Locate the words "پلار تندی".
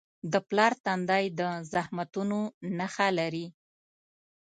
0.49-1.25